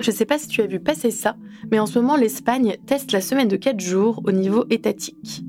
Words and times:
Je 0.00 0.10
sais 0.10 0.24
pas 0.24 0.38
si 0.38 0.48
tu 0.48 0.62
as 0.62 0.66
vu 0.66 0.80
passer 0.80 1.10
ça, 1.10 1.36
mais 1.70 1.78
en 1.78 1.86
ce 1.86 1.98
moment 1.98 2.16
l'Espagne 2.16 2.76
teste 2.86 3.12
la 3.12 3.20
semaine 3.20 3.48
de 3.48 3.56
4 3.56 3.80
jours 3.80 4.22
au 4.24 4.32
niveau 4.32 4.64
étatique. 4.70 5.44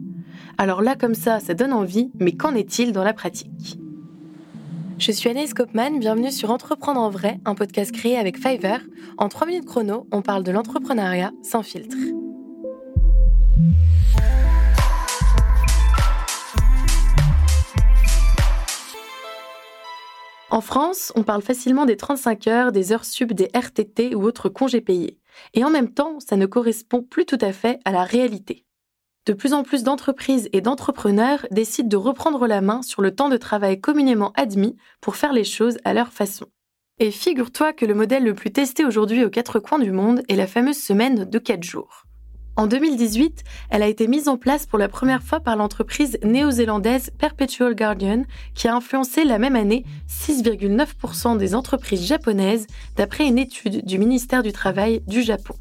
Alors 0.57 0.81
là 0.81 0.95
comme 0.95 1.15
ça, 1.15 1.39
ça 1.39 1.53
donne 1.53 1.73
envie, 1.73 2.11
mais 2.19 2.33
qu'en 2.33 2.53
est-il 2.53 2.91
dans 2.91 3.03
la 3.03 3.13
pratique? 3.13 3.79
Je 4.97 5.11
suis 5.11 5.29
Anaïs 5.29 5.53
Kopman, 5.53 5.97
bienvenue 5.99 6.31
sur 6.31 6.51
Entreprendre 6.51 6.99
en 6.99 7.09
vrai, 7.09 7.39
un 7.45 7.55
podcast 7.55 7.91
créé 7.91 8.17
avec 8.17 8.37
Fiverr. 8.37 8.81
En 9.17 9.29
3 9.29 9.47
minutes 9.47 9.65
chrono, 9.65 10.05
on 10.11 10.21
parle 10.21 10.43
de 10.43 10.51
l'entrepreneuriat 10.51 11.31
sans 11.41 11.63
filtre. 11.63 11.97
En 20.61 20.63
France, 20.63 21.11
on 21.15 21.23
parle 21.23 21.41
facilement 21.41 21.87
des 21.87 21.97
35 21.97 22.45
heures, 22.45 22.71
des 22.71 22.91
heures 22.91 23.03
sub, 23.03 23.33
des 23.33 23.49
RTT 23.51 24.13
ou 24.13 24.21
autres 24.21 24.47
congés 24.47 24.79
payés. 24.79 25.17
Et 25.55 25.63
en 25.63 25.71
même 25.71 25.91
temps, 25.91 26.19
ça 26.19 26.37
ne 26.37 26.45
correspond 26.45 27.01
plus 27.01 27.25
tout 27.25 27.39
à 27.41 27.51
fait 27.51 27.79
à 27.83 27.91
la 27.91 28.03
réalité. 28.03 28.67
De 29.25 29.33
plus 29.33 29.53
en 29.53 29.63
plus 29.63 29.81
d'entreprises 29.81 30.49
et 30.53 30.61
d'entrepreneurs 30.61 31.47
décident 31.49 31.89
de 31.89 31.97
reprendre 31.97 32.45
la 32.45 32.61
main 32.61 32.83
sur 32.83 33.01
le 33.01 33.15
temps 33.15 33.27
de 33.27 33.37
travail 33.37 33.81
communément 33.81 34.33
admis 34.35 34.77
pour 35.01 35.15
faire 35.15 35.33
les 35.33 35.45
choses 35.45 35.79
à 35.83 35.95
leur 35.95 36.13
façon. 36.13 36.45
Et 36.99 37.09
figure-toi 37.09 37.73
que 37.73 37.87
le 37.87 37.95
modèle 37.95 38.23
le 38.23 38.35
plus 38.35 38.51
testé 38.51 38.85
aujourd'hui 38.85 39.25
aux 39.25 39.31
quatre 39.31 39.57
coins 39.57 39.79
du 39.79 39.91
monde 39.91 40.21
est 40.29 40.35
la 40.35 40.45
fameuse 40.45 40.77
semaine 40.77 41.25
de 41.25 41.39
4 41.39 41.63
jours. 41.63 42.03
En 42.57 42.67
2018, 42.67 43.43
elle 43.69 43.81
a 43.81 43.87
été 43.87 44.07
mise 44.07 44.27
en 44.27 44.37
place 44.37 44.65
pour 44.65 44.77
la 44.77 44.89
première 44.89 45.23
fois 45.23 45.39
par 45.39 45.55
l'entreprise 45.55 46.19
néo-zélandaise 46.23 47.11
Perpetual 47.17 47.75
Guardian, 47.75 48.23
qui 48.55 48.67
a 48.67 48.75
influencé 48.75 49.23
la 49.23 49.39
même 49.39 49.55
année 49.55 49.85
6,9% 50.09 51.37
des 51.37 51.55
entreprises 51.55 52.05
japonaises, 52.05 52.67
d'après 52.97 53.25
une 53.25 53.37
étude 53.37 53.85
du 53.85 53.97
ministère 53.97 54.43
du 54.43 54.51
Travail 54.51 55.01
du 55.07 55.21
Japon. 55.23 55.55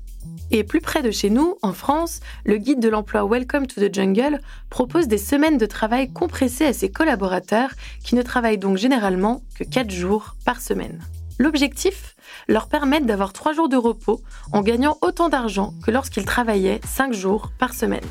Et 0.51 0.65
plus 0.65 0.80
près 0.80 1.02
de 1.02 1.13
chez 1.13 1.30
nous, 1.30 1.57
en 1.63 1.73
France, 1.73 2.21
le 2.45 2.57
guide 2.57 2.80
de 2.80 2.88
l'emploi 2.88 3.25
Welcome 3.25 3.69
to 3.69 3.80
the 3.80 3.95
Jungle 3.95 4.41
propose 4.69 5.07
des 5.07 5.16
semaines 5.16 5.59
de 5.59 5.66
travail 5.66 6.13
compressées 6.13 6.66
à 6.66 6.73
ses 6.73 6.91
collaborateurs 6.91 7.71
qui 8.02 8.16
ne 8.16 8.23
travaillent 8.23 8.59
donc 8.59 8.77
généralement 8.77 9.43
que 9.54 9.63
4 9.63 9.91
jours 9.91 10.35
par 10.45 10.60
semaine. 10.60 11.01
L'objectif 11.41 12.16
Leur 12.49 12.69
permettre 12.69 13.07
d'avoir 13.07 13.33
3 13.33 13.55
jours 13.55 13.71
de 13.71 13.79
repos 13.79 14.21
en 14.52 14.60
gagnant 14.60 14.99
autant 15.01 15.30
d'argent 15.30 15.73
que 15.82 15.91
lorsqu'ils 15.91 16.27
travaillaient 16.27 16.82
5 16.85 17.15
jours 17.15 17.51
par 17.59 17.73
semaine. 17.73 18.05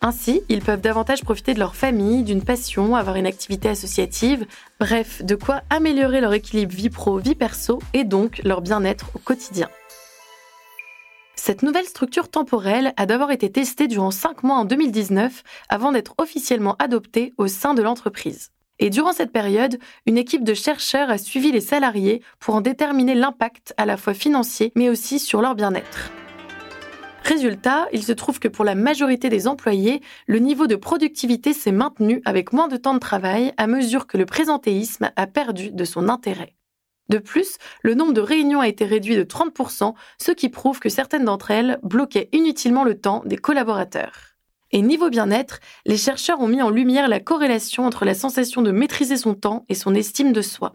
Ainsi, 0.00 0.42
ils 0.48 0.62
peuvent 0.62 0.80
davantage 0.80 1.24
profiter 1.24 1.54
de 1.54 1.58
leur 1.58 1.74
famille, 1.74 2.22
d'une 2.22 2.44
passion, 2.44 2.94
avoir 2.94 3.16
une 3.16 3.26
activité 3.26 3.68
associative, 3.68 4.46
bref, 4.78 5.24
de 5.24 5.34
quoi 5.34 5.62
améliorer 5.70 6.20
leur 6.20 6.32
équilibre 6.32 6.72
vie 6.72 6.88
pro-vie 6.88 7.34
perso 7.34 7.80
et 7.94 8.04
donc 8.04 8.40
leur 8.44 8.60
bien-être 8.60 9.10
au 9.16 9.18
quotidien. 9.18 9.68
Cette 11.34 11.64
nouvelle 11.64 11.86
structure 11.86 12.28
temporelle 12.28 12.92
a 12.96 13.06
d'abord 13.06 13.32
été 13.32 13.50
testée 13.50 13.88
durant 13.88 14.12
5 14.12 14.44
mois 14.44 14.56
en 14.56 14.64
2019 14.64 15.42
avant 15.68 15.90
d'être 15.90 16.14
officiellement 16.18 16.76
adoptée 16.78 17.34
au 17.38 17.48
sein 17.48 17.74
de 17.74 17.82
l'entreprise. 17.82 18.52
Et 18.78 18.90
durant 18.90 19.12
cette 19.12 19.32
période, 19.32 19.78
une 20.06 20.18
équipe 20.18 20.44
de 20.44 20.54
chercheurs 20.54 21.10
a 21.10 21.18
suivi 21.18 21.50
les 21.50 21.60
salariés 21.60 22.22
pour 22.38 22.54
en 22.54 22.60
déterminer 22.60 23.14
l'impact 23.14 23.74
à 23.76 23.86
la 23.86 23.96
fois 23.96 24.14
financier 24.14 24.72
mais 24.74 24.88
aussi 24.88 25.18
sur 25.18 25.40
leur 25.42 25.54
bien-être. 25.54 26.12
Résultat, 27.24 27.88
il 27.92 28.02
se 28.02 28.12
trouve 28.12 28.38
que 28.38 28.48
pour 28.48 28.64
la 28.64 28.74
majorité 28.74 29.28
des 29.28 29.48
employés, 29.48 30.00
le 30.26 30.38
niveau 30.38 30.66
de 30.66 30.76
productivité 30.76 31.52
s'est 31.52 31.72
maintenu 31.72 32.22
avec 32.24 32.54
moins 32.54 32.68
de 32.68 32.78
temps 32.78 32.94
de 32.94 32.98
travail 32.98 33.52
à 33.58 33.66
mesure 33.66 34.06
que 34.06 34.16
le 34.16 34.24
présentéisme 34.24 35.10
a 35.14 35.26
perdu 35.26 35.70
de 35.70 35.84
son 35.84 36.08
intérêt. 36.08 36.54
De 37.10 37.18
plus, 37.18 37.56
le 37.82 37.94
nombre 37.94 38.12
de 38.12 38.20
réunions 38.20 38.60
a 38.60 38.68
été 38.68 38.84
réduit 38.84 39.16
de 39.16 39.24
30%, 39.24 39.94
ce 40.18 40.32
qui 40.32 40.48
prouve 40.48 40.78
que 40.78 40.88
certaines 40.88 41.24
d'entre 41.24 41.50
elles 41.50 41.78
bloquaient 41.82 42.28
inutilement 42.32 42.84
le 42.84 42.98
temps 42.98 43.22
des 43.26 43.36
collaborateurs. 43.36 44.37
Et 44.70 44.82
niveau 44.82 45.08
bien-être, 45.08 45.60
les 45.86 45.96
chercheurs 45.96 46.40
ont 46.40 46.48
mis 46.48 46.60
en 46.60 46.70
lumière 46.70 47.08
la 47.08 47.20
corrélation 47.20 47.86
entre 47.86 48.04
la 48.04 48.14
sensation 48.14 48.60
de 48.60 48.70
maîtriser 48.70 49.16
son 49.16 49.34
temps 49.34 49.64
et 49.68 49.74
son 49.74 49.94
estime 49.94 50.32
de 50.32 50.42
soi. 50.42 50.74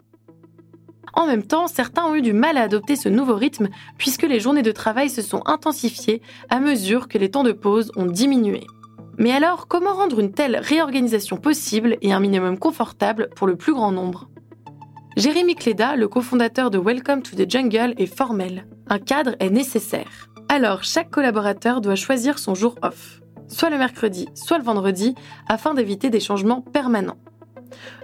En 1.14 1.28
même 1.28 1.44
temps, 1.44 1.68
certains 1.68 2.06
ont 2.06 2.16
eu 2.16 2.24
du 2.24 2.34
mal 2.34 2.58
à 2.58 2.64
adopter 2.64 2.96
ce 2.96 3.08
nouveau 3.08 3.36
rythme 3.36 3.70
puisque 4.00 4.24
les 4.24 4.40
journées 4.40 4.64
de 4.64 4.72
travail 4.72 5.10
se 5.10 5.22
sont 5.22 5.44
intensifiées 5.46 6.24
à 6.50 6.60
mesure 6.60 7.08
que 7.08 7.20
les 7.20 7.30
temps 7.30 7.44
de 7.44 7.52
pause 7.52 7.92
ont 7.96 8.08
diminué. 8.08 8.62
Mais 9.20 9.32
alors, 9.32 9.68
comment 9.68 9.94
rendre 9.94 10.20
une 10.20 10.34
telle 10.34 10.58
réorganisation 10.58 11.38
possible 11.38 11.98
et 12.02 12.14
un 12.14 12.20
minimum 12.20 12.58
confortable 12.58 13.30
pour 13.36 13.46
le 13.46 13.56
plus 13.56 13.74
grand 13.74 13.92
nombre? 13.92 14.28
Jérémy 15.16 15.54
Cléda, 15.54 15.96
le 15.96 16.08
cofondateur 16.08 16.72
de 16.72 16.80
Welcome 16.80 17.22
to 17.22 17.36
the 17.36 17.48
Jungle, 17.48 17.94
est 17.98 18.08
formel. 18.08 18.66
Un 18.88 18.98
cadre 18.98 19.36
est 19.40 19.52
nécessaire. 19.52 20.30
Alors, 20.50 20.84
chaque 20.84 21.12
collaborateur 21.12 21.82
doit 21.82 21.94
choisir 21.94 22.40
son 22.40 22.56
jour 22.56 22.76
off, 22.82 23.22
soit 23.54 23.70
le 23.70 23.78
mercredi, 23.78 24.28
soit 24.34 24.58
le 24.58 24.64
vendredi, 24.64 25.16
afin 25.48 25.74
d'éviter 25.74 26.10
des 26.10 26.20
changements 26.20 26.62
permanents. 26.62 27.18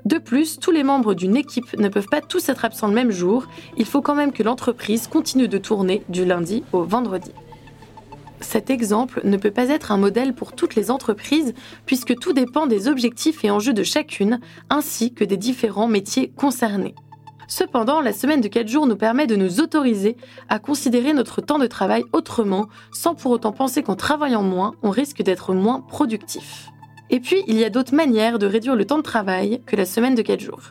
De 0.05 0.17
plus, 0.17 0.59
tous 0.59 0.71
les 0.71 0.83
membres 0.83 1.13
d'une 1.13 1.35
équipe 1.35 1.77
ne 1.77 1.89
peuvent 1.89 2.07
pas 2.09 2.21
tous 2.21 2.49
être 2.49 2.65
absents 2.65 2.87
le 2.87 2.93
même 2.93 3.11
jour, 3.11 3.45
il 3.77 3.85
faut 3.85 4.01
quand 4.01 4.15
même 4.15 4.31
que 4.31 4.43
l'entreprise 4.43 5.07
continue 5.07 5.47
de 5.47 5.57
tourner 5.57 6.03
du 6.09 6.25
lundi 6.25 6.63
au 6.71 6.83
vendredi. 6.83 7.31
Cet 8.41 8.69
exemple 8.69 9.21
ne 9.25 9.37
peut 9.37 9.51
pas 9.51 9.69
être 9.69 9.91
un 9.91 9.97
modèle 9.97 10.33
pour 10.33 10.53
toutes 10.53 10.75
les 10.75 10.91
entreprises 10.91 11.53
puisque 11.85 12.17
tout 12.17 12.33
dépend 12.33 12.67
des 12.67 12.87
objectifs 12.87 13.43
et 13.43 13.51
enjeux 13.51 13.73
de 13.73 13.83
chacune 13.83 14.39
ainsi 14.69 15.13
que 15.13 15.25
des 15.25 15.37
différents 15.37 15.87
métiers 15.89 16.31
concernés. 16.35 16.95
Cependant, 17.49 17.99
la 17.99 18.13
semaine 18.13 18.41
de 18.41 18.47
4 18.47 18.67
jours 18.67 18.85
nous 18.85 18.95
permet 18.95 19.25
de 19.25 19.35
nous 19.35 19.59
autoriser 19.59 20.15
à 20.49 20.59
considérer 20.59 21.13
notre 21.13 21.41
temps 21.41 21.57
de 21.57 21.65
travail 21.65 22.03
autrement 22.13 22.69
sans 22.91 23.15
pour 23.15 23.31
autant 23.31 23.51
penser 23.51 23.81
qu'en 23.81 23.95
travaillant 23.95 24.43
moins, 24.43 24.75
on 24.83 24.91
risque 24.91 25.23
d'être 25.23 25.55
moins 25.55 25.81
productif. 25.81 26.69
Et 27.09 27.19
puis, 27.19 27.43
il 27.47 27.57
y 27.57 27.65
a 27.65 27.71
d'autres 27.71 27.95
manières 27.95 28.37
de 28.37 28.45
réduire 28.45 28.75
le 28.75 28.85
temps 28.85 28.99
de 28.99 29.03
travail 29.03 29.63
que 29.65 29.75
la 29.75 29.87
semaine 29.87 30.13
de 30.13 30.21
4 30.21 30.39
jours. 30.39 30.61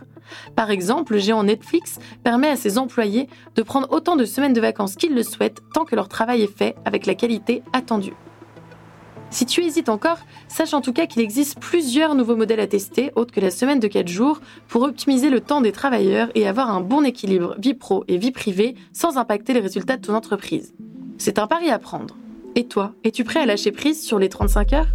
Par 0.54 0.70
exemple, 0.70 1.14
le 1.14 1.18
géant 1.18 1.42
Netflix 1.42 1.98
permet 2.22 2.50
à 2.50 2.56
ses 2.56 2.78
employés 2.78 3.28
de 3.56 3.62
prendre 3.62 3.90
autant 3.90 4.14
de 4.14 4.24
semaines 4.24 4.52
de 4.52 4.60
vacances 4.60 4.94
qu'ils 4.94 5.16
le 5.16 5.24
souhaitent 5.24 5.62
tant 5.74 5.84
que 5.84 5.96
leur 5.96 6.08
travail 6.08 6.42
est 6.42 6.58
fait 6.58 6.76
avec 6.84 7.06
la 7.06 7.16
qualité 7.16 7.64
attendue. 7.72 8.14
Si 9.30 9.44
tu 9.44 9.62
hésites 9.62 9.88
encore, 9.88 10.18
sache 10.48 10.72
en 10.72 10.80
tout 10.80 10.92
cas 10.92 11.06
qu'il 11.06 11.20
existe 11.22 11.60
plusieurs 11.60 12.14
nouveaux 12.14 12.34
modèles 12.34 12.60
à 12.60 12.66
tester, 12.66 13.12
autres 13.14 13.32
que 13.32 13.40
la 13.40 13.50
semaine 13.50 13.78
de 13.78 13.86
4 13.86 14.08
jours, 14.08 14.40
pour 14.68 14.82
optimiser 14.82 15.28
le 15.28 15.40
temps 15.40 15.60
des 15.60 15.70
travailleurs 15.70 16.30
et 16.34 16.48
avoir 16.48 16.70
un 16.70 16.80
bon 16.80 17.04
équilibre 17.04 17.54
vie 17.58 17.74
pro 17.74 18.04
et 18.08 18.16
vie 18.16 18.32
privée 18.32 18.74
sans 18.92 19.18
impacter 19.18 19.52
les 19.52 19.60
résultats 19.60 19.96
de 19.96 20.06
ton 20.06 20.14
entreprise. 20.14 20.74
C'est 21.18 21.38
un 21.38 21.46
pari 21.46 21.68
à 21.70 21.78
prendre. 21.78 22.16
Et 22.54 22.66
toi, 22.66 22.94
es-tu 23.04 23.22
prêt 23.22 23.40
à 23.40 23.46
lâcher 23.46 23.70
prise 23.70 24.02
sur 24.02 24.18
les 24.18 24.28
35 24.28 24.72
heures? 24.72 24.88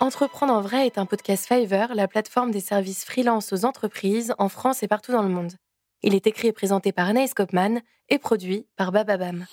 Entreprendre 0.00 0.52
en 0.52 0.60
vrai 0.60 0.86
est 0.86 0.98
un 0.98 1.06
podcast 1.06 1.46
Fiverr, 1.46 1.94
la 1.94 2.06
plateforme 2.06 2.50
des 2.50 2.60
services 2.60 3.04
freelance 3.04 3.52
aux 3.52 3.64
entreprises 3.64 4.34
en 4.38 4.48
France 4.48 4.82
et 4.82 4.88
partout 4.88 5.12
dans 5.12 5.22
le 5.22 5.30
monde. 5.30 5.52
Il 6.06 6.14
est 6.14 6.26
écrit 6.26 6.48
et 6.48 6.52
présenté 6.52 6.92
par 6.92 7.08
Anaïs 7.08 7.32
Kopman 7.32 7.80
et 8.10 8.18
produit 8.18 8.66
par 8.76 8.92
Bababam. 8.92 9.46